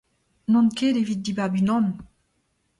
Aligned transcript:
N'on 0.49 0.67
ket 0.77 0.95
evit 1.01 1.21
dibab 1.25 1.53
unan! 1.59 1.87